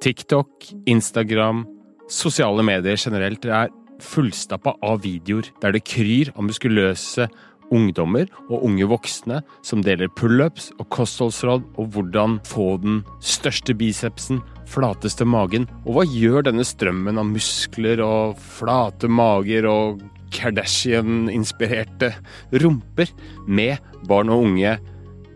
[0.00, 0.48] TikTok,
[0.88, 1.66] Instagram,
[2.08, 3.68] sosiale medier generelt er
[4.00, 7.26] fullstappa av videoer der det kryr av muskuløse
[7.70, 14.40] ungdommer og unge voksne som deler pullups og kostholdsråd og hvordan få den største bicepsen,
[14.70, 20.00] flateste magen, og hva gjør denne strømmen av muskler og flate mager og
[20.34, 22.14] Kardashian-inspirerte
[22.62, 23.12] rumper
[23.46, 24.76] med barn og unge?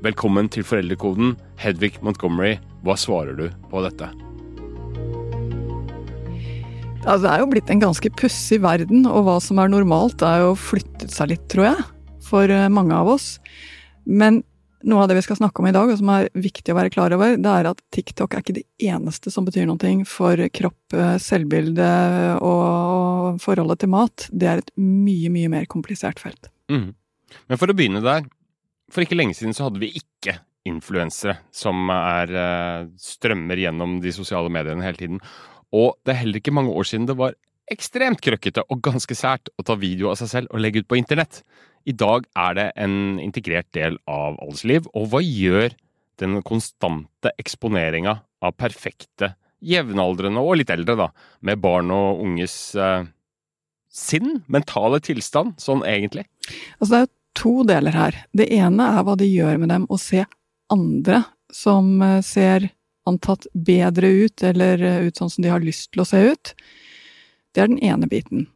[0.04, 1.36] Velkommen til Foreldrekoden.
[1.60, 4.23] Hedvig Montgomery, hva svarer du på dette?
[7.04, 10.40] Altså, det er jo blitt en ganske pussig verden, og hva som er normalt, er
[10.40, 11.86] jo flyttet seg litt, tror jeg,
[12.24, 13.34] for eh, mange av oss.
[14.08, 14.40] Men
[14.88, 16.92] noe av det vi skal snakke om i dag, og som er viktig å være
[16.94, 20.96] klar over, det er at TikTok er ikke det eneste som betyr noe for kropp,
[20.96, 21.90] eh, selvbilde
[22.40, 24.28] og forholdet til mat.
[24.32, 26.48] Det er et mye, mye mer komplisert felt.
[26.72, 26.94] Mm.
[27.48, 28.24] Men for å begynne der.
[28.92, 34.12] For ikke lenge siden så hadde vi ikke influensere som er, eh, strømmer gjennom de
[34.12, 35.20] sosiale mediene hele tiden.
[35.74, 37.34] Og det er heller ikke mange år siden det var
[37.72, 40.98] ekstremt krøkkete og ganske sært å ta video av seg selv og legge ut på
[41.00, 41.42] internett.
[41.88, 45.74] I dag er det en integrert del av alles liv, og hva gjør
[46.22, 51.08] den konstante eksponeringa av perfekte, jevnaldrende og litt eldre, da,
[51.44, 53.08] med barn og unges eh,
[53.88, 56.26] sinn, mentale tilstand, sånn egentlig?
[56.78, 58.18] Altså det er jo to deler her.
[58.36, 60.24] Det ene er hva det gjør med dem å se
[60.72, 62.70] andre som eh, ser
[63.08, 66.54] antatt bedre ut, eller eh, ut sånn som de har lyst til å se ut.
[67.54, 68.48] Det er den ene biten.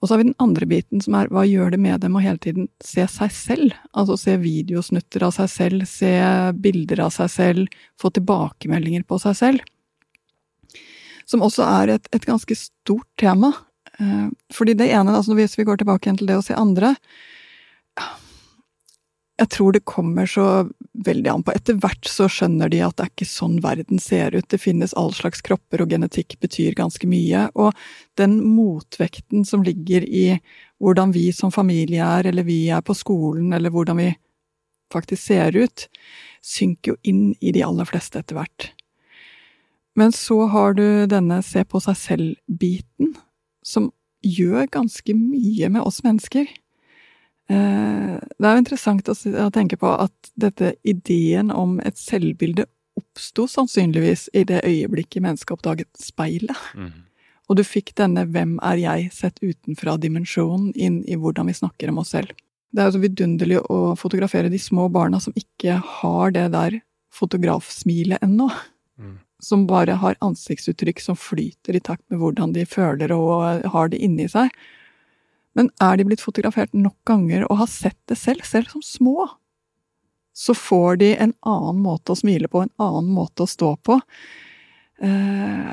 [0.00, 2.22] Og så har vi den andre biten, som er hva gjør det med dem å
[2.22, 3.76] hele tiden se seg selv?
[3.96, 6.12] Altså se videosnutter av seg selv, se
[6.60, 9.64] bilder av seg selv, få tilbakemeldinger på seg selv.
[11.26, 13.54] Som også er et, et ganske stort tema.
[13.98, 16.94] Eh, fordi det ene, altså hvis vi går tilbake igjen til det å se andre
[19.36, 20.46] jeg tror det kommer så
[21.04, 21.54] veldig an på.
[21.56, 24.46] Etter hvert så skjønner de at det er ikke sånn verden ser ut.
[24.48, 27.46] Det finnes all slags kropper, og genetikk betyr ganske mye.
[27.54, 27.74] Og
[28.20, 30.38] den motvekten som ligger i
[30.82, 34.10] hvordan vi som familie er, eller vi er på skolen, eller hvordan vi
[34.92, 35.86] faktisk ser ut,
[36.44, 38.70] synker jo inn i de aller fleste etter hvert.
[39.96, 43.14] Men så har du denne se på seg selv-biten,
[43.64, 43.90] som
[44.26, 46.46] gjør ganske mye med oss mennesker.
[47.48, 53.46] Eh, det er jo interessant å tenke på at dette ideen om et selvbilde oppsto
[53.50, 56.56] sannsynligvis i det øyeblikket mennesket oppdaget speilet.
[56.74, 57.04] Mm.
[57.46, 61.98] Og du fikk denne 'hvem er jeg' sett utenfra-dimensjonen inn i hvordan vi snakker om
[61.98, 62.32] oss selv.
[62.72, 66.80] Det er jo så vidunderlig å fotografere de små barna som ikke har det der
[67.12, 68.50] fotografsmilet ennå.
[68.98, 69.18] Mm.
[69.40, 74.00] Som bare har ansiktsuttrykk som flyter i takt med hvordan de føler og har det
[74.02, 74.50] inni seg.
[75.56, 79.24] Men er de blitt fotografert nok ganger og har sett det selv, selv som små,
[80.36, 83.96] så får de en annen måte å smile på, en annen måte å stå på.
[85.00, 85.72] Eh,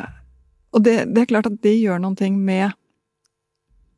[0.74, 2.72] og det, det, er klart at det gjør noen ting med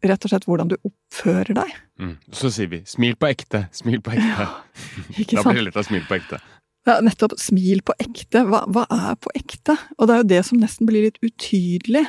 [0.05, 1.77] rett og slett hvordan du oppfører deg.
[2.01, 2.17] Mm.
[2.33, 4.49] Så sier vi 'smil på ekte', smil på ekte.
[4.49, 6.41] Ja, da blir det litt av 'smil på ekte.
[6.85, 7.33] Ja, nettopp.
[7.41, 8.43] Smil på ekte.
[8.45, 9.73] Hva, hva er på ekte?
[9.97, 12.05] Og det er jo det som nesten blir litt utydelig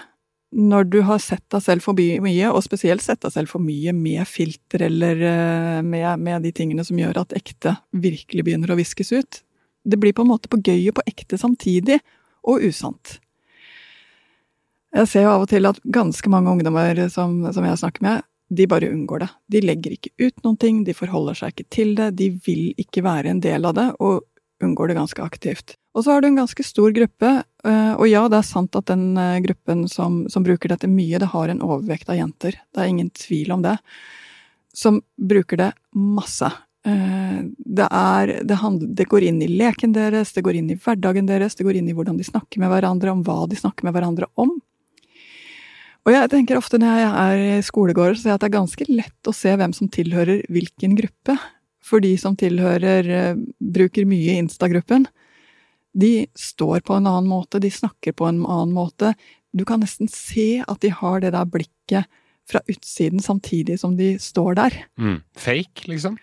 [0.57, 3.93] når du har sett deg selv for mye, og spesielt sett deg selv for mye
[3.93, 8.79] med filter eller eh, med, med, de tingene som gjør at ekte virkelig begynner å
[8.79, 9.43] viskes ut.
[9.85, 12.01] Det blir på en måte på gøy og på ekte samtidig,
[12.47, 13.19] og usant.
[14.97, 18.25] Jeg ser jo av og til at ganske mange ungdommer som, som jeg snakker med,
[18.49, 19.29] de bare unngår det.
[19.53, 23.05] De legger ikke ut noen ting, de forholder seg ikke til det, de vil ikke
[23.05, 24.25] være en del av det, og
[24.63, 25.77] unngår det ganske aktivt.
[25.97, 27.33] Og så har du en ganske stor gruppe,
[27.65, 31.21] eh, og ja, det er sant at den eh, gruppen som, som, bruker dette mye,
[31.23, 32.59] det har en overvekt av jenter.
[32.73, 33.79] Det er ingen tvil om det.
[34.77, 36.51] Som bruker det masse.
[36.87, 40.79] Eh, det, er, det, handler, det går inn i leken deres, det går inn i
[40.79, 43.89] hverdagen deres, det går inn i hvordan de snakker med hverandre, om hva de snakker
[43.89, 44.53] med hverandre om.
[46.07, 49.35] Og jeg tenker ofte når jeg er i skolegårder, så er det ganske lett å
[49.35, 51.35] se hvem som tilhører hvilken gruppe.
[51.87, 55.07] For de som tilhører, bruker mye Insta-gruppen,
[55.97, 59.15] de står på en annen måte, de snakker på en annen måte.
[59.57, 62.11] Du kan nesten se at de har det der blikket
[62.47, 64.77] fra utsiden samtidig som de står der.
[65.01, 65.23] Mm.
[65.39, 66.19] Fake, liksom?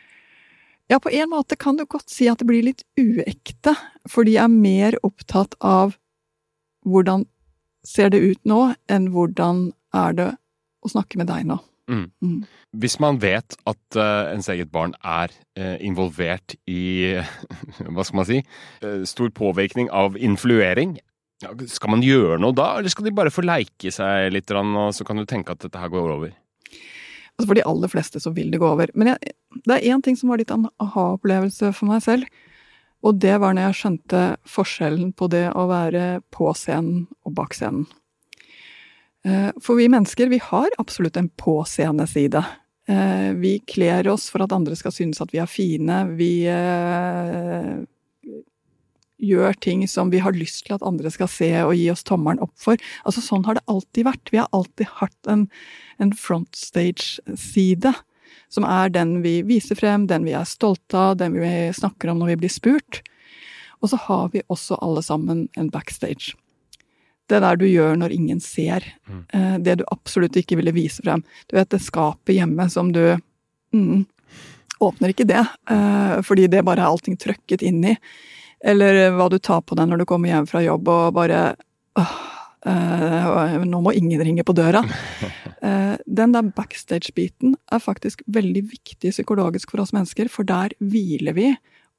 [0.92, 3.74] Ja, på en måte kan du godt si at det blir litt uekte,
[4.10, 5.96] for de er mer opptatt av
[6.86, 7.26] hvordan
[7.88, 10.30] ser det ut nå, enn hvordan er det
[10.84, 11.58] å snakke med deg nå.
[11.92, 12.06] Mm.
[12.24, 12.44] Mm.
[12.80, 17.16] Hvis man vet at uh, ens eget barn er uh, involvert i
[17.94, 18.40] hva skal man si
[18.86, 20.96] uh, stor påvirkning av influering,
[21.68, 25.04] skal man gjøre noe da, eller skal de bare få leike seg litt, og så
[25.04, 26.32] kan du tenke at dette her går over?
[27.34, 28.92] Altså For de aller fleste så vil det gå over.
[28.94, 29.34] Men jeg,
[29.66, 32.30] det er én ting som var litt en aha-opplevelse for meg selv.
[33.04, 37.58] Og det var når jeg skjønte forskjellen på det å være på scenen og bak
[37.58, 37.88] scenen.
[39.24, 42.44] Eh, for vi mennesker, vi har absolutt en påseende side.
[43.40, 46.02] vi kler oss for at andre skal synes at vi er fine.
[46.20, 47.78] Vi eh,
[49.24, 52.42] gjør ting som vi har lyst til at andre skal se og gi oss tommelen
[52.44, 52.80] opp for.
[53.08, 54.32] Altså Sånn har det alltid vært.
[54.34, 55.48] Vi har alltid hatt en,
[56.04, 57.94] en frontstage-side.
[58.54, 62.22] Som er den vi viser frem, den vi er stolte av, den vi snakker om
[62.22, 63.02] når vi blir spurt.
[63.82, 66.36] Og så har vi også alle sammen en backstage.
[67.34, 68.86] Det der du gjør når ingen ser.
[69.10, 69.22] Mm.
[69.34, 71.24] Eh, det du absolutt ikke ville vise frem.
[71.50, 73.06] Du vet det skapet hjemme som du
[73.74, 74.04] mm,
[74.84, 75.40] Åpner ikke det,
[75.72, 77.94] eh, fordi det bare er allting trøkket inn i.
[78.64, 81.40] Eller hva du tar på deg når du kommer hjem fra jobb og bare
[82.00, 82.18] åh,
[82.68, 84.82] øh, Nå må ingen ringe på døra.
[85.64, 91.38] Uh, den der backstage-biten er faktisk veldig viktig psykologisk for oss mennesker, for der hviler
[91.38, 91.54] vi,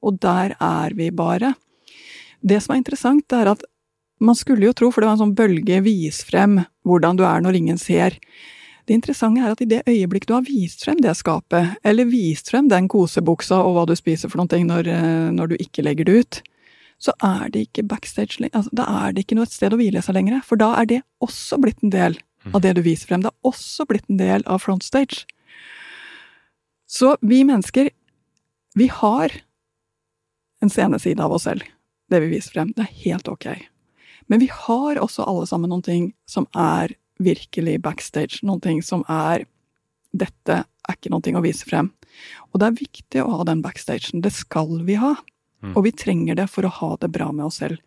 [0.05, 1.55] og der er vi bare.
[2.45, 3.65] Det som er interessant, er at
[4.21, 7.43] man skulle jo tro, for det var en sånn bølge, vis frem hvordan du er
[7.43, 8.17] når ingen ser.
[8.85, 12.51] Det interessante er at i det øyeblikk du har vist frem det skapet, eller vist
[12.53, 16.09] frem den kosebuksa og hva du spiser for noe når, eh, når du ikke legger
[16.09, 16.43] det ut,
[17.01, 20.03] så er det ikke backstage altså, Da er det ikke noe et sted å hvile
[20.05, 22.19] seg lenger, for da er det også blitt en del
[22.53, 23.25] av det du viser frem.
[23.25, 25.25] Det er også blitt en del av frontstage.
[26.85, 27.89] Så vi mennesker,
[28.77, 29.33] vi har
[30.63, 31.65] en sceneside av oss selv,
[32.13, 32.75] det vi viser frem.
[32.77, 33.49] Det er helt ok.
[34.33, 38.41] Men vi har også alle sammen noen ting som er virkelig backstage.
[38.43, 39.47] Noen ting som er
[40.15, 41.89] Dette er ikke noe å vise frem.
[42.53, 44.23] Og det er viktig å ha den backstagen.
[44.23, 45.17] Det skal vi ha.
[45.65, 45.73] Mm.
[45.75, 47.81] Og vi trenger det for å ha det bra med oss selv.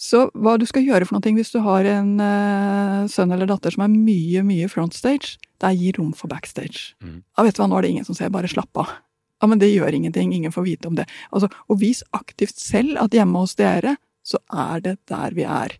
[0.00, 3.74] Så hva du skal gjøre for noe hvis du har en uh, sønn eller datter
[3.74, 6.94] som er mye, mye frontstage, det er gi rom for backstage.
[7.04, 7.20] Mm.
[7.36, 8.94] Ja, vet du hva, nå er det ingen som ser, bare slapp av.
[9.40, 11.06] Ja, men det gjør ingenting, ingen får vite om det.
[11.32, 13.96] Altså, og vis aktivt selv at hjemme hos dere
[14.26, 15.76] så er det der vi er.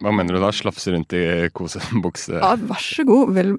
[0.00, 0.48] Hva mener du da?
[0.54, 2.38] Slafse rundt i kosebukse?
[2.38, 3.34] Ja, vær så god.
[3.36, 3.52] Vel,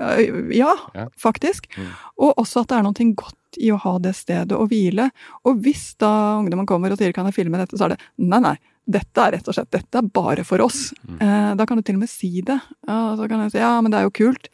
[0.58, 1.06] ja, ja.
[1.22, 1.70] faktisk.
[1.78, 1.92] Mm.
[2.26, 5.10] Og også at det er noe godt i å ha det stedet å hvile.
[5.46, 8.42] Og hvis da ungdommen kommer og sier kan jeg filme dette, så er det nei,
[8.42, 8.58] nei.
[8.92, 10.88] Dette er rett og slett, dette er bare for oss.
[11.06, 11.18] Mm.
[11.22, 12.58] Eh, da kan du til og med si det.
[12.90, 14.50] Ja, så kan jeg si ja, men det er jo kult.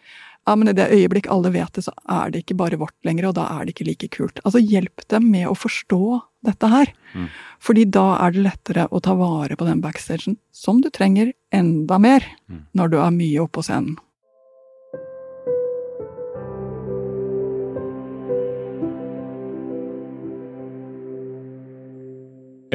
[0.48, 3.30] Ja, men i det øyeblikk alle vet det, så er det ikke bare vårt lenger,
[3.30, 4.44] og da er det ikke like kult.
[4.44, 6.02] Altså, hjelp dem med å forstå
[6.46, 6.92] dette her.
[7.14, 7.30] Mm.
[7.64, 11.98] Fordi da er det lettere å ta vare på den backstagen, som du trenger enda
[12.02, 12.68] mer mm.
[12.78, 13.98] når du er mye oppe på scenen.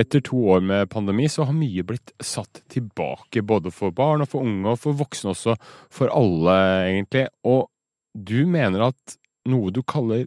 [0.02, 4.30] Etter to år med pandemi så har mye blitt satt tilbake, både for barn og
[4.32, 5.56] for unge, og for voksne også,
[5.92, 6.54] for alle,
[6.88, 7.26] egentlig.
[7.44, 7.68] Og
[8.16, 9.18] du mener at
[9.52, 10.24] noe du kaller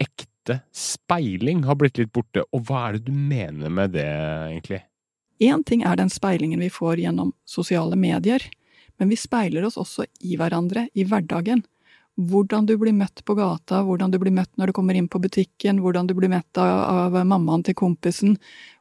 [0.00, 0.31] ekte
[0.72, 4.08] speiling har blitt litt borte, og hva er det du mener med det,
[4.50, 4.82] egentlig?
[5.42, 8.44] Én ting er den speilingen vi får gjennom sosiale medier,
[8.98, 11.64] men vi speiler oss også i hverandre i hverdagen.
[12.14, 15.18] Hvordan du blir møtt på gata, hvordan du blir møtt når du kommer inn på
[15.22, 18.36] butikken, hvordan du blir møtt av mammaen til kompisen,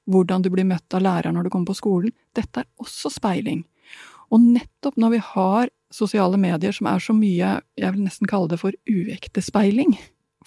[0.05, 2.13] hvordan du blir møtt av læreren når du kommer på skolen.
[2.35, 3.63] Dette er også speiling.
[4.31, 8.51] Og nettopp når vi har sosiale medier som er så mye, jeg vil nesten kalle
[8.51, 9.95] det for uekte speiling,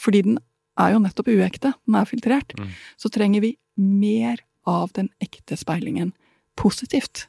[0.01, 0.39] fordi den
[0.81, 2.73] er jo nettopp uekte, den er filtrert, mm.
[2.99, 6.13] så trenger vi mer av den ekte speilingen.
[6.59, 7.27] Positivt.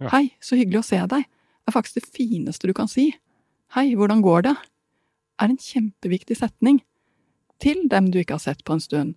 [0.00, 0.10] Ja.
[0.16, 1.24] Hei, så hyggelig å se deg.
[1.24, 3.10] Det er faktisk det fineste du kan si.
[3.76, 4.56] Hei, hvordan går det?
[5.42, 6.80] er en kjempeviktig setning
[7.62, 9.14] til dem du ikke har sett på en stund.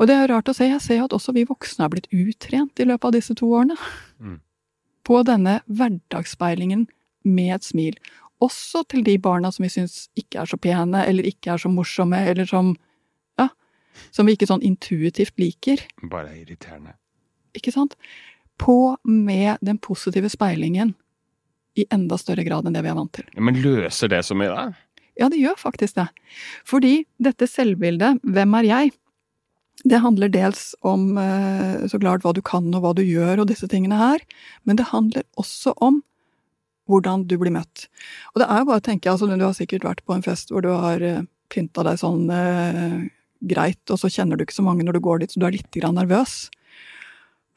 [0.00, 2.08] Og det er rart å se, jeg ser jo at også vi voksne har blitt
[2.14, 3.76] utrent i løpet av disse to årene.
[4.22, 4.38] Mm.
[5.04, 6.86] På denne hverdagsspeilingen
[7.28, 7.98] med et smil.
[8.42, 11.70] Også til de barna som vi syns ikke er så pene, eller ikke er så
[11.70, 12.72] morsomme, eller som
[14.10, 15.82] som vi ikke sånn intuitivt liker.
[16.10, 16.96] Bare irriterende.
[17.56, 17.96] Ikke sant?
[18.60, 20.94] På med den positive speilingen
[21.78, 23.28] i enda større grad enn det vi er vant til.
[23.32, 24.98] Ja, men løser det så mye, da?
[25.20, 26.08] Ja, det gjør faktisk det.
[26.68, 28.92] Fordi dette selvbildet, hvem er jeg,
[29.88, 33.48] det handler dels om eh, så klart hva du kan og hva du gjør og
[33.50, 34.22] disse tingene her,
[34.68, 36.02] men det handler også om
[36.90, 37.88] hvordan du blir møtt.
[38.32, 40.52] Og det er jo bare å tenke, altså du har sikkert vært på en fest
[40.52, 43.02] hvor du har eh, pynta deg sånn eh,
[43.48, 45.56] greit, og så kjenner du ikke så mange når du går dit, så du er
[45.56, 46.50] litt grann nervøs.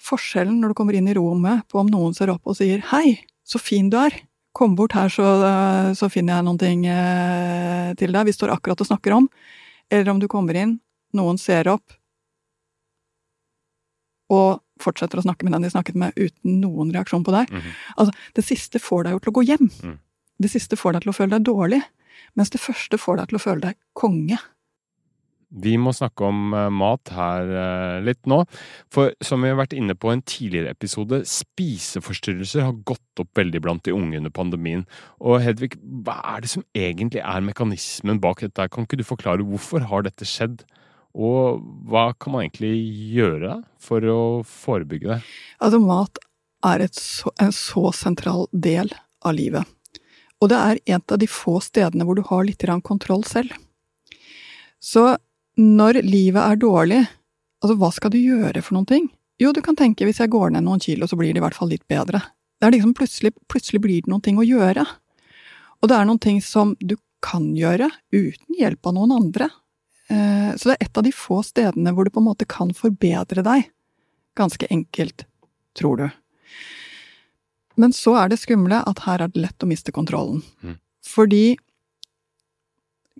[0.01, 3.19] Forskjellen når du kommer inn i rommet på om noen ser opp og sier 'hei,
[3.45, 4.23] så fin du er',
[4.55, 5.25] Kom bort her, så,
[5.99, 8.23] så finner jeg noen ting eh, til deg.
[8.23, 9.27] Vi står akkurat og snakker om.
[9.91, 10.77] Eller om du kommer inn,
[11.11, 11.91] noen ser opp,
[14.31, 17.51] og fortsetter å snakke med den de snakket med, uten noen reaksjon på deg.
[17.51, 17.75] Mm -hmm.
[17.97, 19.69] Altså, det siste får deg jo til å gå hjem.
[19.83, 19.99] Mm.
[20.39, 21.81] Det siste får deg til å føle deg dårlig.
[22.35, 24.37] Mens det første får deg til å føle deg konge.
[25.55, 28.41] Vi må snakke om eh, mat her eh, litt nå.
[28.93, 33.61] For som vi har vært inne på en tidligere episode, spiseforstyrrelser har gått opp veldig
[33.63, 34.85] blant de unge under pandemien.
[35.23, 38.67] Og Hedvig, hva er det som egentlig er mekanismen bak dette?
[38.71, 40.65] Kan ikke du forklare hvorfor har dette skjedd?
[41.15, 42.75] Og hva kan man egentlig
[43.15, 45.21] gjøre for å forebygge det?
[45.63, 46.19] Altså, mat
[46.65, 48.91] er så, en så sentral del
[49.23, 49.63] av livet.
[50.43, 53.53] Og det er et av de få stedene hvor du har litt kontroll selv.
[54.83, 55.15] Så
[55.59, 57.01] når livet er dårlig,
[57.63, 59.07] altså hva skal du gjøre for noen ting?
[59.41, 61.57] Jo, du kan tenke hvis jeg går ned noen kilo, så blir det i hvert
[61.57, 62.21] fall litt bedre.
[62.59, 64.85] Det er liksom plutselig, plutselig blir det noen ting å gjøre.
[65.83, 66.95] Og det er noen ting som du
[67.25, 69.49] kan gjøre uten hjelp av noen andre.
[70.07, 72.71] Eh, så det er et av de få stedene hvor du på en måte kan
[72.75, 73.67] forbedre deg.
[74.39, 75.25] Ganske enkelt,
[75.77, 76.07] tror du.
[77.79, 80.43] Men så er det skumle at her er det lett å miste kontrollen.
[80.63, 80.77] Mm.
[81.05, 81.57] Fordi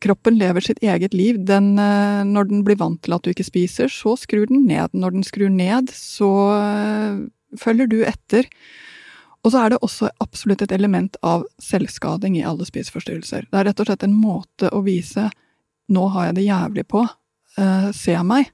[0.02, 1.38] kroppen lever sitt eget liv.
[1.46, 4.94] Den, eh, når den blir vant til at du ikke spiser, så skrur den ned.
[4.94, 7.22] Når den skrur ned, så eh,
[7.60, 8.50] følger du etter.
[9.46, 13.46] Og så er det også absolutt et element av selvskading i alle spiseforstyrrelser.
[13.52, 15.30] Det er rett og slett en måte å vise
[15.86, 17.06] 'nå har jeg det jævlig på',
[17.60, 18.50] uh, se meg.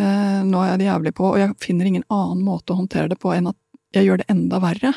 [0.00, 3.12] Uh, nå har jeg det jævlig på, og jeg finner ingen annen måte å håndtere
[3.12, 3.56] det på enn at
[3.92, 4.94] jeg gjør det enda verre.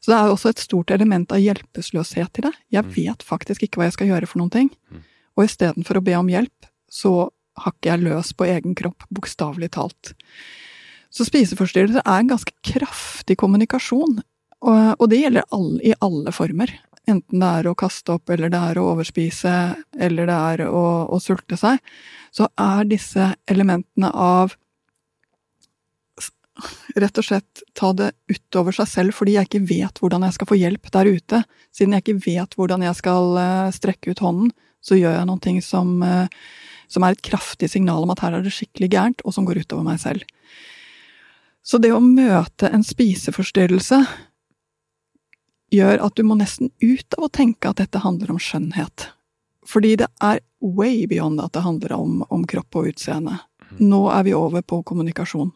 [0.00, 2.54] Så det er også et stort element av hjelpeløshet i det.
[2.74, 2.92] Jeg mm.
[2.94, 4.70] vet faktisk ikke hva jeg skal gjøre for noen ting.
[4.92, 5.02] Mm.
[5.38, 10.12] Og istedenfor å be om hjelp, så hakker jeg løs på egen kropp, bokstavelig talt.
[11.10, 14.20] Så spiseforstyrrelser er en ganske kraftig kommunikasjon,
[14.58, 16.72] og, og det gjelder alle, i alle former.
[17.08, 19.54] Enten det er å kaste opp, eller det er å overspise,
[19.98, 21.80] eller det er å, å sulte seg,
[22.34, 24.54] så er disse elementene av
[26.98, 30.50] rett og slett ta det utover seg selv fordi jeg ikke vet hvordan jeg skal
[30.50, 31.42] få hjelp der ute.
[31.74, 35.64] Siden jeg ikke vet hvordan jeg skal eh, strekke ut hånden, så gjør jeg noe
[35.64, 36.48] som, eh,
[36.90, 39.62] som er et kraftig signal om at her er det skikkelig gærent, og som går
[39.64, 40.24] utover meg selv.
[41.62, 44.00] Så det å møte en spiseforstyrrelse
[45.74, 49.10] gjør at du må nesten ut av å tenke at dette handler om skjønnhet.
[49.68, 53.36] Fordi det er way beyond at det handler om, om kropp og utseende.
[53.68, 53.82] Mm.
[53.90, 55.52] Nå er vi over på kommunikasjon.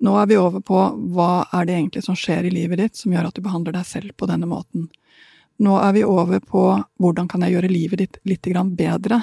[0.00, 0.78] Nå er vi over på
[1.12, 3.88] hva er det egentlig som skjer i livet ditt som gjør at du behandler deg
[3.88, 4.88] selv på denne måten.
[5.60, 6.62] Nå er vi over på
[7.00, 9.20] hvordan kan jeg gjøre livet ditt litt bedre,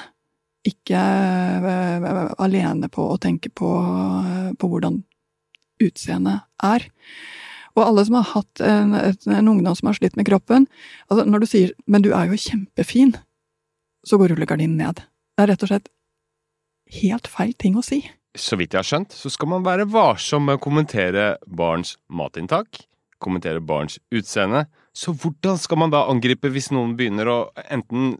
[0.67, 3.69] ikke eh, alene på å tenke på,
[4.59, 5.01] på hvordan
[5.81, 6.85] utseendet er.
[7.77, 10.65] Og alle som har hatt en, en, ungdom som har slitt med kroppen
[11.09, 13.13] altså Når du sier 'men du er jo kjempefin',
[14.05, 14.95] så går rullegardinen ned.
[15.37, 15.89] Det er rett og slett
[17.01, 18.01] helt feil ting å si
[18.39, 22.83] så vidt jeg har skjønt, så skal man være varsom med å kommentere barns matinntak,
[23.23, 24.65] kommentere barns utseende.
[24.97, 28.15] Så hvordan skal man da angripe hvis noen begynner å enten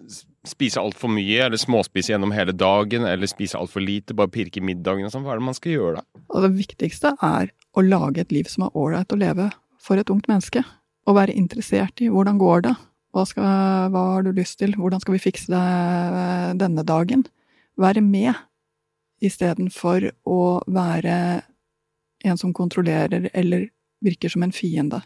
[0.47, 4.65] spise altfor mye, eller småspise gjennom hele dagen, eller spise altfor lite, bare pirke i
[4.65, 5.25] middagen og sånn?
[5.25, 6.23] Hva er det man skal gjøre da?
[6.31, 9.49] Og det viktigste er å lage et liv som er ålreit å leve
[9.83, 10.63] for et ungt menneske.
[11.07, 12.75] Å være interessert i hvordan går det,
[13.15, 13.47] hva, skal,
[13.93, 17.25] hva har du lyst til, hvordan skal vi fikse det denne dagen?
[17.79, 18.33] Være med
[19.23, 21.17] istedenfor å være
[22.25, 23.69] en som kontrollerer eller
[24.03, 25.01] virker som en fiende.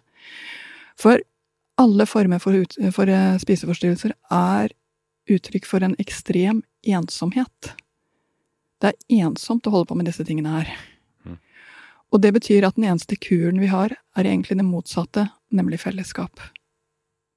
[0.99, 1.21] For
[1.81, 4.73] alle former for, ut, for eh, spiseforstyrrelser er
[5.31, 7.73] uttrykk for en ekstrem ensomhet.
[8.81, 10.71] Det er ensomt å holde på med disse tingene her.
[11.25, 11.37] Mm.
[12.11, 16.41] Og det betyr at den eneste kuren vi har, er egentlig det motsatte, nemlig fellesskap.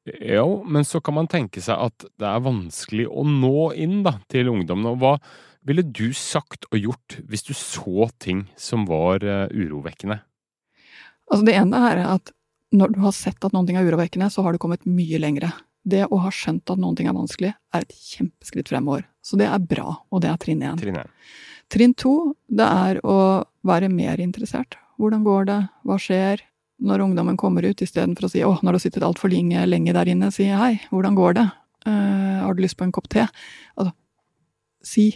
[0.04, 4.18] Ja, men så kan man tenke seg at det er vanskelig å nå inn da,
[4.28, 4.92] til ungdommene.
[4.92, 5.14] Og hva,
[5.64, 10.20] ville du sagt og gjort hvis du så ting som var uh, urovekkende?
[11.30, 12.34] Altså Det ene er at
[12.74, 15.52] når du har sett at noen ting er urovekkende, så har du kommet mye lengre.
[15.86, 19.04] Det å ha skjønt at noen ting er vanskelig, er et kjempeskritt fremover.
[19.22, 20.80] Så det er bra, og det er trinn én.
[20.80, 20.98] Trinn,
[21.70, 22.14] trinn to,
[22.48, 23.16] det er å
[23.68, 24.78] være mer interessert.
[24.98, 26.42] Hvordan går det, hva skjer?
[26.84, 29.94] Når ungdommen kommer ut, istedenfor å si 'å, nå har du sittet altfor lenge, lenge
[29.94, 31.50] der inne', si 'hei, hvordan går det',
[31.86, 33.28] uh, har du lyst på en kopp te?
[33.78, 33.94] Altså,
[34.82, 35.14] si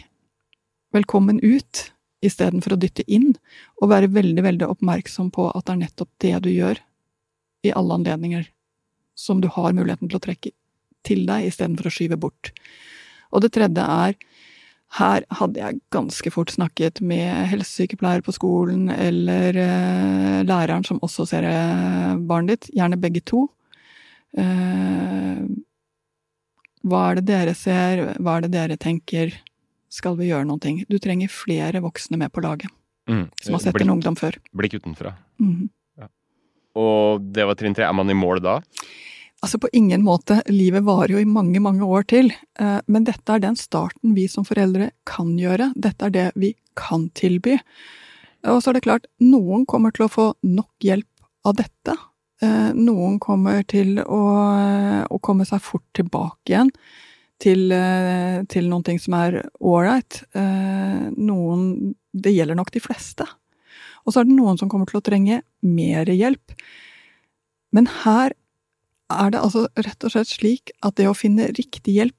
[0.95, 1.89] velkommen ut,
[2.25, 3.33] istedenfor å dytte inn,
[3.79, 6.81] og være veldig, veldig oppmerksom på at det er nettopp det du gjør,
[7.67, 8.47] i alle anledninger,
[9.19, 10.53] som du har muligheten til å trekke
[11.07, 12.51] til deg, istedenfor å skyve bort.
[13.35, 14.17] Og det tredje er,
[14.97, 21.27] her hadde jeg ganske fort snakket med helsesykepleier på skolen, eller eh, læreren som også
[21.29, 23.45] ser eh, barnet ditt, gjerne begge to.
[24.33, 25.43] Eh,
[26.89, 29.35] hva er det dere ser, hva er det dere tenker?
[29.89, 30.75] Skal vi gjøre noe.
[30.89, 32.71] Du trenger flere voksne med på laget.
[33.09, 33.27] Mm.
[33.41, 34.37] Som har sett blikk, en ungdom før.
[34.53, 35.15] Blikk utenfra.
[35.41, 35.69] Mm.
[35.97, 36.09] Ja.
[36.77, 37.87] Og det var trinn tre.
[37.87, 38.59] Er man i mål da?
[39.39, 43.31] Altså på ingen måte, livet varer jo i mange, mange år til, eh, men dette
[43.31, 47.55] er den starten vi som foreldre kan gjøre, dette er det vi kan tilby.
[48.51, 51.95] Og så er det klart, noen kommer til å få nok hjelp av dette.
[52.43, 54.21] Eh, noen kommer til å,
[55.07, 56.73] å komme seg fort tilbake igjen
[57.39, 60.23] til, eh, til noen ting som er ålreit.
[61.15, 63.25] Noen Det gjelder nok de fleste.
[64.05, 66.55] Og så er det noen som kommer til å trenge mer hjelp.
[67.71, 68.33] Men her
[69.09, 72.15] er det altså rett og slett slik at det å finne riktig hjelp,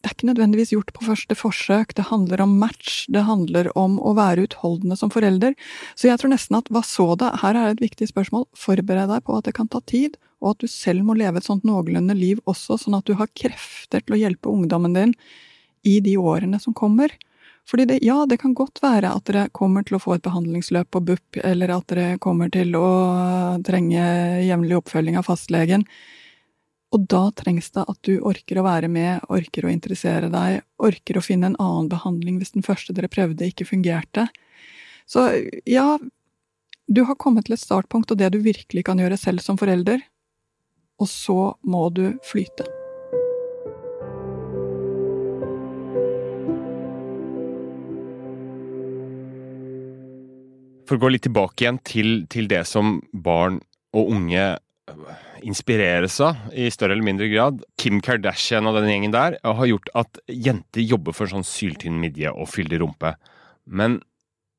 [0.00, 3.96] det er ikke nødvendigvis gjort på første forsøk, det handler om match, det handler om
[3.98, 5.56] å være utholdende som forelder.
[5.98, 9.24] Så jeg tror nesten at hva så det, her er et viktig spørsmål, forbered deg
[9.26, 12.16] på at det kan ta tid, og at du selv må leve et sånt noenlunde
[12.16, 15.14] liv også, sånn at du har krefter til å hjelpe ungdommen din
[15.86, 17.14] i de årene som kommer.
[17.66, 20.90] Fordi det, ja, det kan godt være at dere kommer til å få et behandlingsløp
[20.94, 22.86] på BUP, eller at dere kommer til å
[23.66, 24.04] trenge
[24.46, 25.86] jevnlig oppfølging av fastlegen,
[26.94, 31.18] og da trengs det at du orker å være med, orker å interessere deg, orker
[31.18, 34.28] å finne en annen behandling hvis den første dere prøvde, ikke fungerte.
[35.10, 35.26] Så
[35.66, 35.96] ja,
[36.86, 40.00] du har kommet til et startpunkt og det du virkelig kan gjøre selv som forelder,
[41.00, 42.66] og så må du flyte.
[50.86, 53.58] For å gå litt tilbake igjen til, til det som barn
[53.96, 54.46] og unge
[55.46, 57.62] inspireres av i større eller mindre grad.
[57.78, 61.98] Kim Kardashian og den gjengen der har gjort at jenter jobber for en sånn syltynn
[62.02, 63.16] midje og fyldig rumpe.
[63.66, 64.00] Men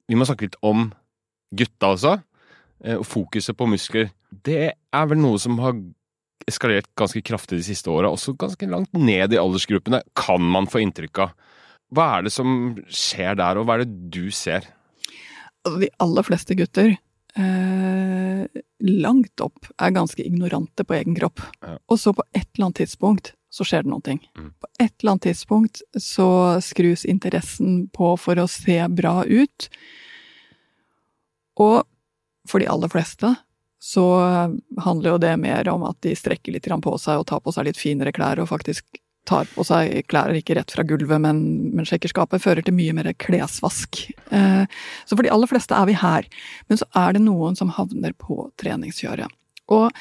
[0.08, 0.90] vi må snakke litt om
[1.56, 2.18] gutta også,
[2.84, 4.12] eh, fokuset på muskler.
[4.32, 5.80] Det er vel noe som har
[6.48, 10.84] eskalert ganske kraftig de siste åra, også ganske langt ned i aldersgruppene, kan man få
[10.84, 11.36] inntrykk av.
[11.96, 12.50] Hva er det som
[12.92, 14.68] skjer der, og hva er det du ser?
[15.64, 16.94] Altså, de aller fleste gutter
[17.38, 21.44] eh, langt opp er ganske ignorante på egen kropp.
[21.62, 21.78] Ja.
[21.88, 24.18] Og så på et eller annet tidspunkt så skjer det noe.
[24.38, 24.52] Mm.
[24.60, 26.30] På et eller annet tidspunkt så
[26.64, 29.70] skrus interessen på for å se bra ut.
[31.64, 31.82] Og
[32.48, 33.34] for de aller fleste
[33.80, 34.06] så
[34.82, 37.68] handler jo det mer om at de strekker litt på seg og tar på seg
[37.68, 38.86] litt finere klær og faktisk
[39.28, 41.42] tar på seg klær ikke rett fra gulvet, men,
[41.76, 44.00] men sjekker skapet, fører til mye mer klesvask.
[44.32, 44.64] Eh,
[45.06, 46.30] så for de aller fleste er vi her.
[46.72, 49.36] Men så er det noen som havner på treningskjøret.
[49.76, 49.92] Og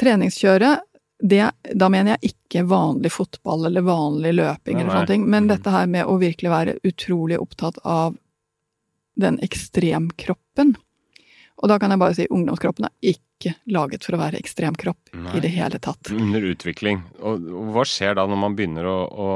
[0.00, 0.86] treningskjøret,
[1.22, 1.42] det,
[1.78, 5.50] da mener jeg ikke vanlig fotball eller vanlig løping eller sånne ting, men mm.
[5.52, 8.16] dette her med å virkelig være utrolig opptatt av
[9.22, 10.74] den ekstremkroppen.
[11.60, 15.36] Og da kan jeg bare si ungdomskroppen er ikke laget for å være ekstremkropp Nei.
[15.36, 16.10] i det hele tatt.
[16.14, 17.02] Under utvikling.
[17.20, 19.28] Og, og hva skjer da når man begynner å, å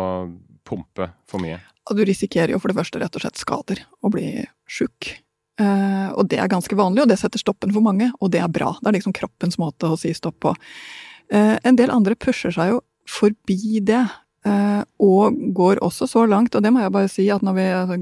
[0.66, 1.60] pumpe for mye?
[1.86, 4.30] Du risikerer jo for det første rett og slett skader og bli
[4.70, 5.12] sjuk.
[5.60, 8.52] Eh, og det er ganske vanlig, og det setter stoppen for mange, og det er
[8.52, 8.74] bra.
[8.80, 10.54] Det er liksom kroppens måte å si stopp på.
[11.32, 14.02] Eh, en del andre pusher seg jo forbi det,
[14.46, 17.66] eh, og går også så langt, og det må jeg bare si at når vi
[17.70, 18.00] altså,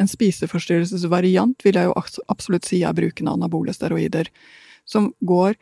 [0.00, 1.96] en spiseforstyrrelsesvariant vil jeg jo
[2.32, 4.30] absolutt si er bruken av anabole steroider,
[4.88, 5.56] som går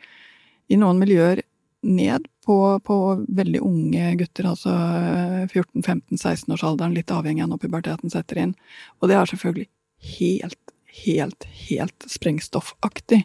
[0.71, 1.43] i noen miljøer
[1.83, 2.97] ned på, på
[3.27, 4.73] veldig unge gutter, altså
[5.51, 8.53] 14-15-16-årsalderen, litt avhengig av når puberteten setter inn.
[8.99, 9.69] Og det er selvfølgelig
[10.17, 10.73] helt,
[11.03, 13.23] helt, helt sprengstoffaktig.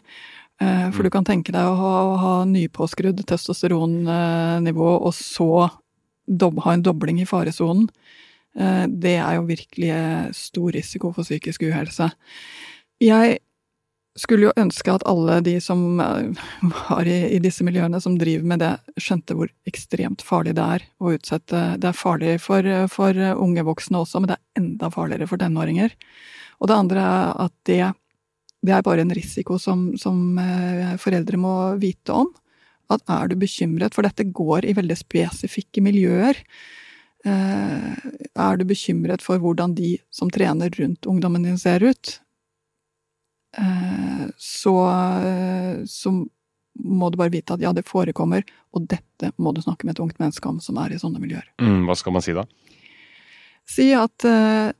[0.59, 1.15] Eh, for du mm.
[1.15, 7.27] kan tenke deg å ha, å ha nypåskrudd testosteronnivå, og så ha en dobling i
[7.27, 7.87] faresonen.
[8.57, 12.09] Eh, det er jo virkelig eh, stor risiko for psykisk uhelse.
[13.03, 13.37] Jeg
[14.19, 16.41] skulle jo ønske at alle de som eh,
[16.73, 20.87] var i, i, disse miljøene, som driver med det, skjønte hvor ekstremt farlig det er
[20.99, 25.29] å utsette Det er farlig for, for unge voksne også, men det er enda farligere
[25.29, 25.95] for tenåringer.
[26.59, 27.81] Og det andre er at det,
[28.65, 30.35] det er bare en risiko som, som
[30.99, 32.27] foreldre må vite om.
[32.91, 36.35] At er du bekymret, for dette går i veldig spesifikke miljøer.
[37.27, 42.13] Eh, er du bekymret for hvordan de som trener rundt ungdommen din, ser ut,
[43.57, 44.75] eh, så,
[45.85, 46.13] så
[46.79, 50.03] må du bare vite at ja, det forekommer, og dette må du snakke med et
[50.05, 51.49] ungt menneske om som er i sånne miljøer.
[51.59, 52.47] Mm, hva skal man si da?
[53.69, 54.25] Si at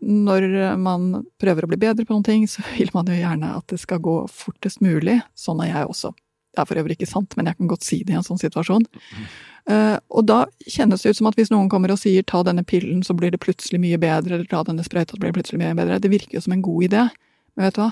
[0.01, 0.45] når
[0.81, 3.77] man prøver å bli bedre på noen ting, så vil man jo gjerne at det
[3.83, 5.19] skal gå fortest mulig.
[5.37, 6.09] Sånn er jeg også.
[6.49, 8.41] Det er for øvrig ikke sant, men jeg kan godt si det i en sånn
[8.41, 8.87] situasjon.
[8.89, 9.27] Mm.
[9.69, 12.63] Uh, og da kjennes det ut som at hvis noen kommer og sier ta denne
[12.67, 15.61] pillen, så blir det plutselig mye bedre, eller ta denne sprøyta, så blir det plutselig
[15.63, 15.99] mye bedre.
[16.03, 17.07] Det virker jo som en god idé,
[17.55, 17.89] men vet du hva?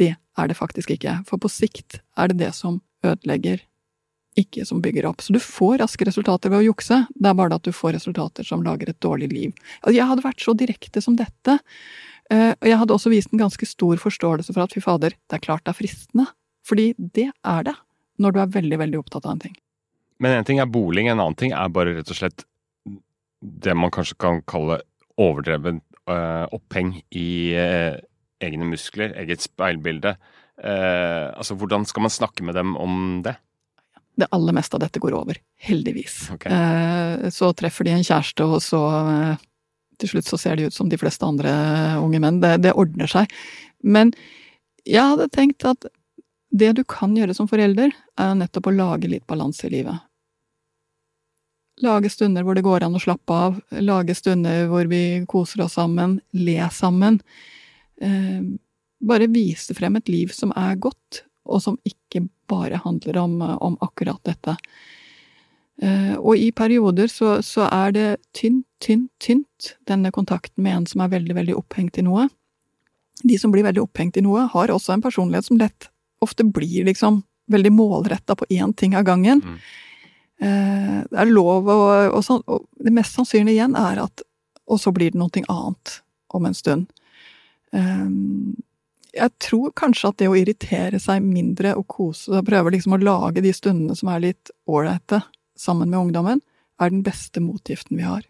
[0.00, 1.18] Det er det faktisk ikke.
[1.28, 3.62] For på sikt er det det som ødelegger,
[4.38, 5.22] ikke som bygger opp.
[5.24, 8.46] Så du får raske resultater ved å jukse, det er bare at du får resultater
[8.46, 9.54] som lager et dårlig liv.
[9.82, 11.58] Altså, jeg hadde vært så direkte som dette,
[12.32, 15.38] uh, og jeg hadde også vist en ganske stor forståelse for at fy fader, det
[15.40, 16.30] er klart det er fristende.
[16.66, 17.74] Fordi det er det,
[18.20, 19.56] når du er veldig, veldig opptatt av en ting.
[20.20, 22.44] Men en ting er boling, en annen ting er bare rett og slett
[23.40, 24.82] det man kanskje kan kalle
[25.20, 25.80] overdrevet
[26.10, 27.96] uh, oppheng i uh,
[28.44, 30.16] egne muskler, eget speilbilde.
[30.60, 33.38] Uh, altså, Hvordan skal man snakke med dem om det?
[34.20, 35.38] Det aller meste av dette går over.
[35.64, 36.26] Heldigvis.
[36.34, 37.30] Okay.
[37.32, 38.80] Så treffer de en kjæreste, og så
[40.00, 41.48] Til slutt så ser de ut som de fleste andre
[42.00, 42.40] unge menn.
[42.40, 43.32] Det, det ordner seg.
[43.80, 44.12] Men
[44.88, 45.88] jeg hadde tenkt at
[46.50, 50.00] det du kan gjøre som forelder, er nettopp å lage litt balanse i livet.
[51.80, 55.78] Lage stunder hvor det går an å slappe av, lage stunder hvor vi koser oss
[55.78, 57.20] sammen, le sammen.
[58.00, 58.42] Eh,
[59.00, 63.78] bare vise frem et liv som er godt, og som ikke bare handler om, om
[63.80, 64.56] akkurat dette.
[65.80, 70.88] Eh, og i perioder så, så, er det tynt, tynt, tynt, denne kontakten med en
[70.90, 72.28] som er veldig, veldig opphengt i noe.
[73.24, 75.88] De som blir veldig opphengt i noe, har også en personlighet som lett
[76.20, 79.40] ofte blir liksom veldig målretta på én ting av gangen.
[79.40, 79.56] Mm.
[80.40, 80.69] Eh,
[81.10, 81.78] det er lov å
[82.14, 84.24] og, sånn, og det mest sannsynlige igjen er at
[84.70, 85.96] Og så blir det noe annet
[86.30, 86.90] om en stund.
[87.74, 88.54] Um,
[89.10, 93.00] jeg tror kanskje at det å irritere seg mindre og kose, og prøve liksom å
[93.02, 95.24] lage de stundene som er litt ålreite
[95.58, 96.42] sammen med ungdommen,
[96.78, 98.22] er den beste motgiften vi har.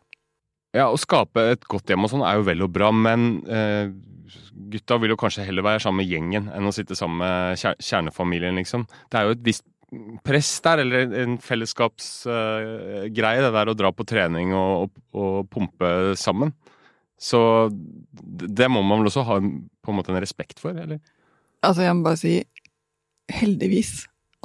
[0.73, 3.91] Ja, å skape et godt hjem og sånn er jo vel og bra, men eh,
[4.73, 8.59] gutta vil jo kanskje heller være sammen med gjengen enn å sitte sammen med kjernefamilien,
[8.61, 8.87] liksom.
[9.11, 9.67] Det er jo et visst
[10.27, 15.51] press der, eller en fellesskapsgreie, uh, det der å dra på trening og, og, og
[15.53, 16.55] pumpe sammen.
[17.21, 21.03] Så det må man vel også ha på en måte en respekt for, eller?
[21.61, 22.39] Altså, jeg må bare si
[23.31, 23.93] heldigvis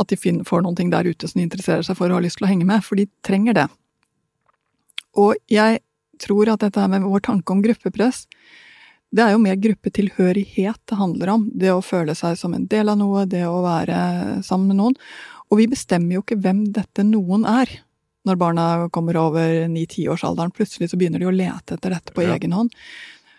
[0.01, 2.25] at de finner, får noen ting der ute som de interesserer seg for og har
[2.25, 3.69] lyst til å henge med, for de trenger det.
[5.15, 5.79] Og jeg
[6.19, 8.25] tror at dette med vår tanke om gruppepress,
[9.15, 11.47] det er jo mer gruppetilhørighet det handler om.
[11.55, 14.97] Det å føle seg som en del av noe, det å være sammen med noen.
[15.55, 17.69] Og vi bestemmer jo ikke hvem dette noen er
[18.27, 20.51] når barna kommer over ni-tiårsalderen.
[20.51, 22.33] Plutselig så begynner de å lete etter dette på ja.
[22.35, 22.73] egen hånd.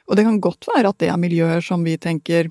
[0.09, 2.49] Og det kan godt være at det er miljøer som vi tenker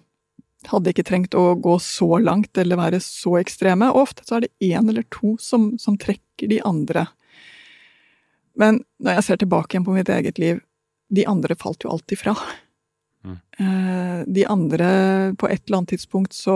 [0.69, 3.89] hadde ikke trengt å gå så langt eller være så ekstreme.
[3.89, 7.08] Og ofte så er det én eller to som, som, trekker de andre.
[8.54, 10.62] Men når jeg ser tilbake igjen på mitt eget liv,
[11.10, 12.38] de andre falt jo alltid fra.
[13.25, 13.38] Mm.
[13.58, 14.88] Eh, de andre,
[15.41, 16.56] på et eller annet tidspunkt, så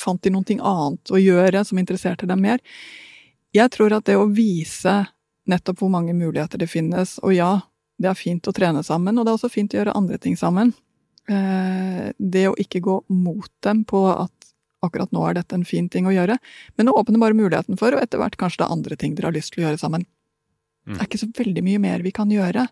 [0.00, 2.62] fant de noe annet å gjøre som interesserte dem mer.
[3.54, 5.02] Jeg tror at det å vise
[5.50, 7.52] nettopp hvor mange muligheter det finnes, og ja,
[8.00, 10.36] det er fint å trene sammen, og det er også fint å gjøre andre ting
[10.38, 10.72] sammen.
[11.28, 14.32] Eh, det å ikke gå mot dem på at
[14.80, 16.38] akkurat nå er dette en fin ting å gjøre,
[16.78, 19.28] men å åpne bare muligheten for, og etter hvert kanskje det er andre ting dere
[19.28, 20.06] har lyst til å gjøre sammen.
[20.86, 20.94] Mm.
[20.94, 22.66] Det er ikke så veldig mye mer vi kan gjøre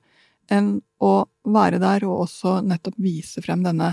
[0.48, 1.12] enn å
[1.52, 3.92] være der og også nettopp vise frem denne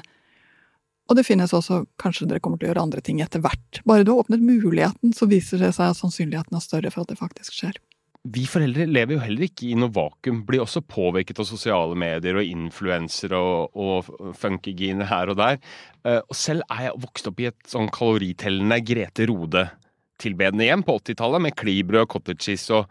[1.05, 3.81] og det finnes også kanskje dere kommer til å gjøre andre ting etter hvert.
[3.85, 7.13] Bare du har åpnet muligheten, så viser det seg at sannsynligheten er større for at
[7.13, 7.77] det faktisk skjer.
[8.25, 10.39] Vi foreldre lever jo heller ikke i noe vakuum.
[10.47, 15.59] Blir også påvirket av sosiale medier og influensere og, og funkygine her og der.
[16.01, 20.97] Eh, og selv er jeg vokst opp i et sånn kaloritellende Grete Rode-tilbedende hjem på
[21.03, 22.89] 80-tallet, med klibrød, cottage cheese og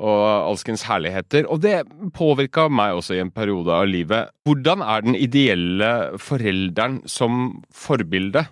[0.00, 1.46] og alskens herligheter.
[1.52, 1.84] Og det
[2.16, 4.32] påvirka meg også i en periode av livet.
[4.48, 8.46] Hvordan er den ideelle forelderen som forbilde?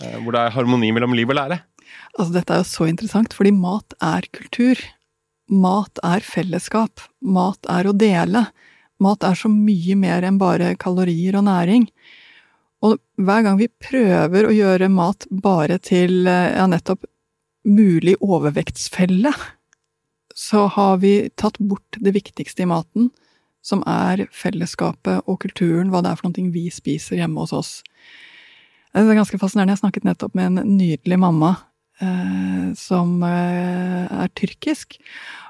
[0.00, 1.60] Eh, hvor det er harmoni mellom liv og lære?
[2.14, 4.80] Altså, dette er jo så interessant, fordi mat er kultur.
[5.50, 7.02] Mat er fellesskap.
[7.20, 8.46] Mat er å dele.
[9.02, 11.88] Mat er så mye mer enn bare kalorier og næring.
[12.84, 17.06] Og hver gang vi prøver å gjøre mat bare til eh, ja, nettopp
[17.64, 19.32] mulig overvektsfelle,
[20.34, 23.10] så har vi tatt bort det viktigste i maten,
[23.64, 27.72] som er fellesskapet og kulturen, hva det er for noe vi spiser hjemme hos oss.
[28.94, 29.72] Det er ganske fascinerende.
[29.74, 31.50] Jeg snakket nettopp med en nydelig mamma
[32.02, 34.88] eh, som eh, er tyrkisk,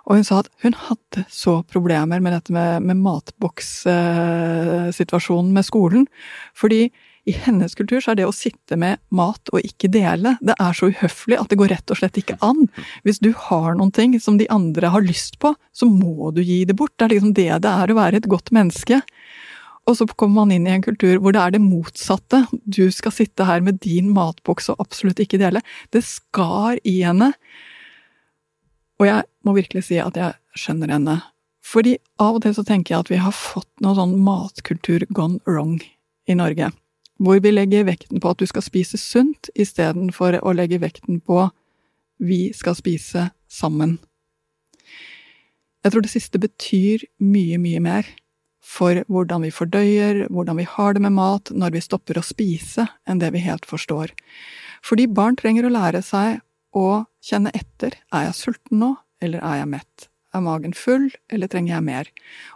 [0.04, 5.64] og hun sa at hun hadde så problemer med dette med, med matbokssituasjonen eh, med
[5.66, 6.04] skolen,
[6.56, 6.82] fordi
[7.24, 10.76] i hennes kultur så er det å sitte med mat og ikke dele, det er
[10.76, 12.66] så uhøflig at det går rett og slett ikke an.
[13.06, 16.62] Hvis du har noen ting som de andre har lyst på, så må du gi
[16.68, 16.92] det bort.
[16.98, 19.00] Det er liksom det det er å være et godt menneske.
[19.88, 22.44] Og så kommer man inn i en kultur hvor det er det motsatte.
[22.64, 25.64] Du skal sitte her med din matboks og absolutt ikke dele.
[25.92, 27.32] Det skar i henne.
[29.00, 31.18] Og jeg må virkelig si at jeg skjønner henne.
[31.64, 35.40] Fordi av og til så tenker jeg at vi har fått noe sånn matkultur gone
[35.48, 35.78] wrong
[36.28, 36.72] i Norge
[37.22, 41.48] hvor vi legger vekten på at du skal spise sunt, istedenfor å legge vekten på
[42.22, 43.98] vi skal spise sammen.
[45.84, 48.08] Jeg tror det siste betyr mye, mye mer
[48.64, 52.86] for hvordan vi fordøyer, hvordan vi har det med mat når vi stopper å spise,
[53.04, 54.14] enn det vi helt forstår.
[54.84, 56.40] Fordi barn trenger å lære seg
[56.74, 57.98] å kjenne etter.
[58.12, 60.08] Er jeg sulten nå, eller er jeg mett?
[60.34, 62.10] Er magen full, eller trenger jeg mer?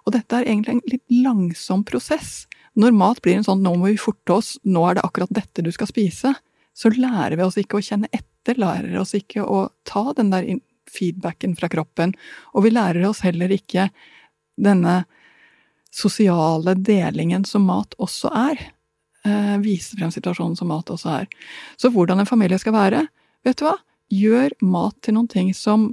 [0.06, 2.47] Og dette er egentlig en litt langsom prosess.
[2.78, 5.64] Når mat blir en sånn 'nå må vi forte oss', 'nå er det akkurat dette
[5.64, 6.34] du skal spise',
[6.74, 10.46] så lærer vi oss ikke å kjenne etter, lærer oss ikke å ta den der
[10.88, 12.14] feedbacken fra kroppen,
[12.54, 13.90] og vi lærer oss heller ikke
[14.56, 15.04] denne
[15.90, 18.72] sosiale delingen som mat også er.
[19.24, 21.28] Eh, vise frem situasjonen som mat også er.
[21.76, 23.08] Så hvordan en familie skal være,
[23.44, 23.76] vet du hva?
[24.14, 25.90] Gjør mat til noen ting som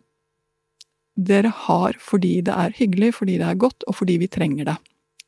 [1.15, 4.77] dere har fordi det er hyggelig, fordi det er godt, og fordi vi trenger det.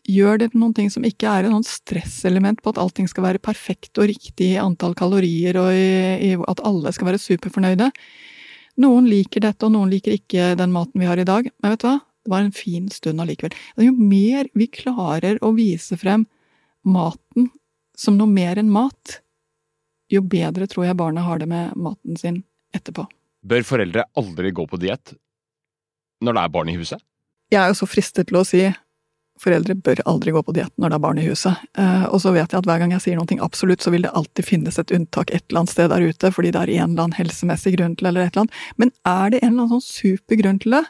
[0.07, 3.99] Gjør det noen ting som ikke er et stresselement på at allting skal være perfekt
[3.99, 7.89] og riktig i antall kalorier, og i, i at alle skal være superfornøyde.
[8.79, 11.49] Noen liker dette, og noen liker ikke den maten vi har i dag.
[11.59, 11.97] Men vet du hva?
[12.27, 13.55] Det var en fin stund allikevel.
[13.83, 16.25] Jo mer vi klarer å vise frem
[16.87, 17.51] maten
[17.97, 19.19] som noe mer enn mat,
[20.11, 22.41] jo bedre tror jeg barna har det med maten sin
[22.75, 23.07] etterpå.
[23.47, 25.15] Bør foreldre aldri gå på diett
[26.23, 27.01] når det er barn i huset?
[27.51, 28.63] Jeg er jo så fristet til å si
[29.41, 31.63] foreldre bør aldri gå på diett når det er barn i huset.
[31.77, 34.13] Eh, og så vet jeg at hver gang jeg sier noe absolutt, så vil det
[34.17, 37.07] alltid finnes et unntak et eller annet sted der ute, fordi det er en eller
[37.07, 38.59] annen helsemessig grunn til eller et eller annet.
[38.81, 40.83] Men er det en eller annen sånn super grunn til det,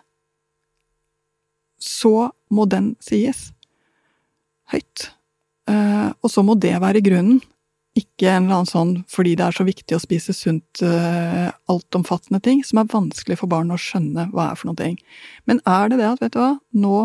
[1.83, 2.15] så
[2.49, 3.51] må den sies
[4.71, 5.11] høyt.
[5.69, 7.41] Eh, og så må det være grunnen.
[7.97, 12.37] Ikke en eller annen sånn fordi det er så viktig å spise sunt, uh, altomfattende
[12.45, 14.91] ting, som er vanskelig for barn å skjønne hva er for noe.
[15.49, 16.99] Men er det det at, vet du hva, nå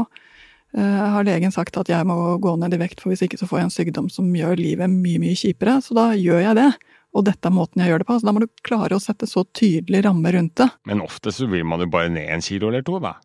[0.80, 3.58] har legen sagt at jeg må gå ned i vekt, for hvis ikke så får
[3.58, 6.70] jeg en sykdom som gjør livet mye, mye kjipere, så da gjør jeg det.
[7.12, 8.16] Og dette er måten jeg gjør det på.
[8.18, 10.70] Så da må du klare å sette så tydelig ramme rundt det.
[10.88, 13.18] Men ofte så vil man jo bare ned en kilo eller to, da.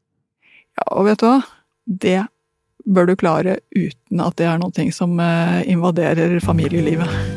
[0.78, 1.40] Ja, og vet du hva?
[1.88, 2.20] Det
[2.88, 7.37] bør du klare uten at det er noe som uh, invaderer familielivet.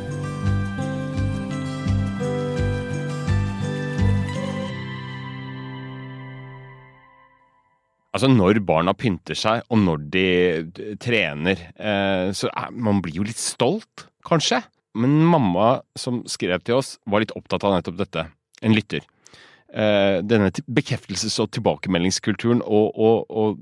[8.10, 10.26] Altså Når barna pynter seg, og når de
[10.98, 14.58] trener, eh, så er, man blir jo litt stolt, kanskje.
[14.98, 18.26] Men mamma som skrev til oss, var litt opptatt av nettopp dette.
[18.66, 19.06] En lytter.
[19.70, 23.60] Eh, denne bekreftelses- og tilbakemeldingskulturen og, og, og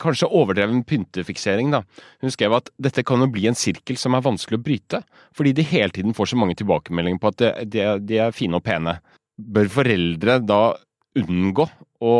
[0.00, 1.82] kanskje overdreven pyntefiksering, da.
[2.24, 5.02] Hun skrev at dette kan jo bli en sirkel som er vanskelig å bryte,
[5.36, 8.64] fordi de hele tiden får så mange tilbakemeldinger på at de, de er fine og
[8.64, 8.96] pene.
[9.36, 10.62] Bør foreldre da
[11.20, 11.68] unngå
[12.04, 12.16] å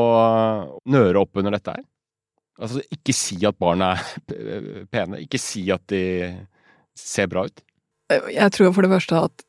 [0.90, 1.84] nøre opp under dette her?
[2.62, 5.22] Altså, ikke si at barna er pene.
[5.24, 6.04] Ikke si at de
[6.98, 7.64] ser bra ut.
[8.30, 9.44] Jeg tror for det første at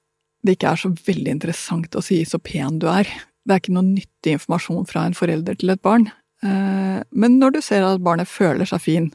[0.45, 3.09] det ikke er så veldig interessant å si så pen du er.
[3.45, 6.07] Det er ikke noe nyttig informasjon fra en forelder til et barn.
[6.45, 9.05] Eh, men når du ser at barnet føler seg fin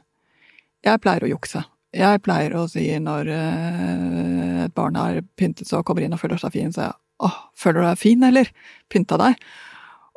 [0.80, 1.60] Jeg pleier å jukse.
[1.92, 6.22] Jeg pleier å si når eh, et barn har pyntet seg og kommer inn og
[6.22, 6.94] føler seg fin, så jeg
[7.26, 8.48] åh, føler du deg fin, eller?
[8.88, 9.36] Pynta deg?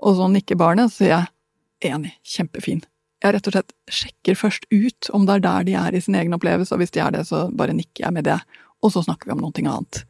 [0.04, 2.84] Og så nikker barnet, så sier jeg enig, kjempefin.
[3.24, 6.18] Jeg rett og slett sjekker først ut om det er der de er i sin
[6.20, 8.40] egen opplevelse, og hvis de er det, så bare nikker jeg med det.
[8.84, 10.02] Og så snakker vi om noe annet.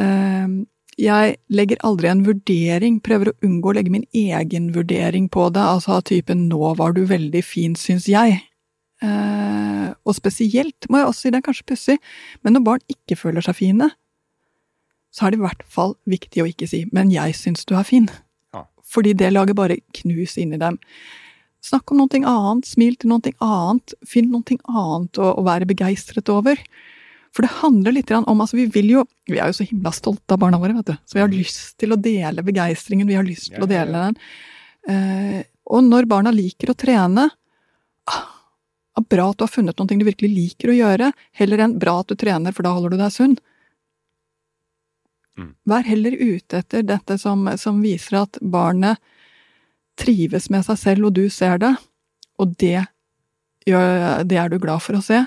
[0.00, 0.56] Ehm,
[0.96, 5.60] jeg legger aldri en vurdering, prøver å unngå å legge min egen vurdering på det,
[5.60, 8.40] altså av typen 'nå var du veldig fin, syns jeg'.
[9.02, 11.98] Ehm, og spesielt, må jeg også si, det er kanskje pussig,
[12.42, 13.90] men når barn ikke føler seg fine,
[15.12, 17.84] så er det i hvert fall viktig å ikke si 'men jeg syns du er
[17.84, 18.08] fin'
[18.86, 20.78] fordi det lager bare knus inni dem.
[21.66, 26.30] Snakk om noe annet, smil til noe annet, finn noe annet å, å være begeistret
[26.30, 26.60] over.
[27.34, 30.36] For det handler litt om altså Vi vil jo, vi er jo så himla stolte
[30.36, 30.94] av barna våre, vet du.
[31.04, 31.36] Så vi har mm.
[31.36, 34.16] lyst til å dele begeistringen, vi har lyst til å dele den.
[34.88, 37.26] Eh, og når barna liker å trene
[38.06, 38.24] ah,
[39.10, 42.08] Bra at du har funnet noe du virkelig liker å gjøre, heller enn bra at
[42.08, 43.34] du trener, for da holder du deg sunn.
[45.36, 45.52] Mm.
[45.68, 48.96] Vær heller ute etter dette som, som, viser at barnet
[50.00, 51.74] trives med seg selv, og du ser det,
[52.40, 52.80] og det,
[53.66, 55.18] det er du glad for å se,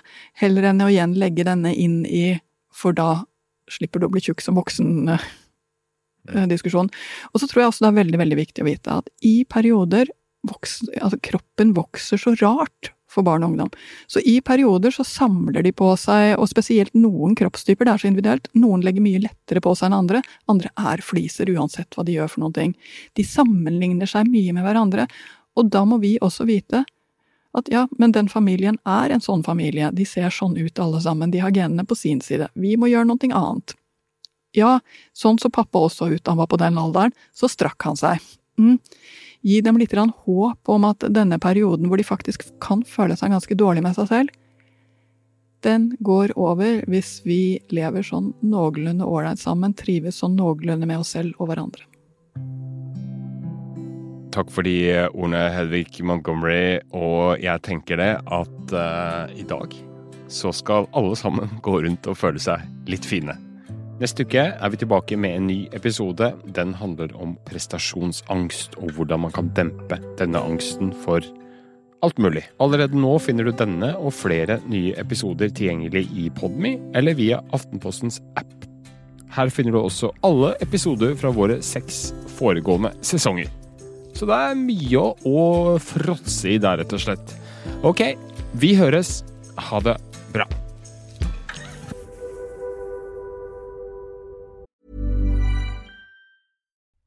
[0.41, 2.39] heller enn å igjen legge denne inn i
[2.73, 3.23] for da
[3.69, 6.87] slipper du å bli tjukk som voksen-diskusjon.
[6.89, 6.93] Eh,
[7.33, 10.05] og så tror jeg også det er veldig, veldig viktig å vite at i perioder
[10.47, 12.83] vokser, altså kroppen vokser så rart
[13.19, 13.71] for barn og ungdom.
[14.07, 18.09] Så i perioder så samler de på seg, og spesielt noen kroppstyper, det er så
[18.09, 22.15] individuelt, noen legger mye lettere på seg enn andre, andre er fliser uansett hva de
[22.17, 22.77] gjør for noen ting.
[23.19, 25.09] De sammenligner seg mye med hverandre,
[25.59, 26.85] og da må vi også vite
[27.57, 31.31] at ja, men den familien er en sånn familie, de ser sånn ut alle sammen,
[31.33, 33.73] de har genene på sin side, vi må gjøre noe annet.
[34.57, 34.79] Ja,
[35.17, 38.21] sånn så pappa også ut, han var på den alderen, så strakk han seg.
[38.61, 38.77] Mm
[39.45, 43.55] gi dem litt håp om at denne perioden hvor de faktisk kan føle seg ganske
[43.55, 44.35] dårlig med seg selv,
[45.63, 51.15] den går over hvis vi lever sånn noenlunde ålreit sammen, trives sånn noenlunde med oss
[51.17, 51.83] selv og hverandre.
[54.29, 54.77] Takk for de
[55.09, 56.79] ordene, Hedvig Montgomery.
[56.95, 59.73] Og jeg tenker det at uh, i dag
[60.29, 63.35] så skal alle sammen gå rundt og føle seg litt fine.
[63.99, 66.29] Neste uke er vi tilbake med en ny episode.
[66.55, 71.25] Den handler om prestasjonsangst og hvordan man kan dempe denne angsten for
[71.99, 72.45] alt mulig.
[72.63, 78.21] Allerede nå finner du denne og flere nye episoder tilgjengelig i Podme eller via Aftenpostens
[78.39, 78.55] app.
[79.35, 83.51] Her finner du også alle episoder fra våre seks foregående sesonger.
[84.15, 85.43] Så det er mye å
[85.83, 87.35] fråtse i der, rett og slett.
[87.83, 88.07] Ok,
[88.63, 89.19] vi høres.
[89.59, 89.99] Ha det
[90.31, 90.47] bra.